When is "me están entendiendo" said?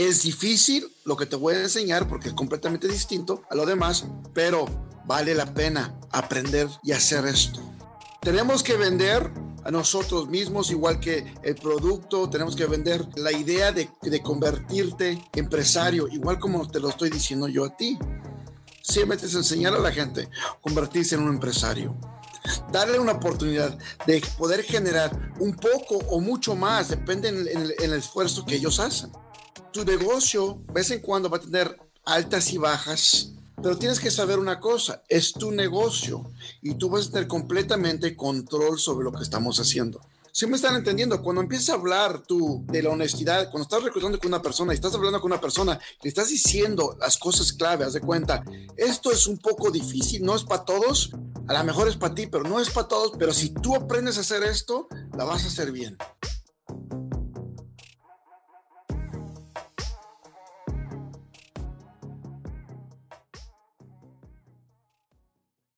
40.46-41.22